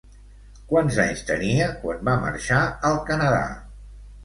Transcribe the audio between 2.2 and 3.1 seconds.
marxar al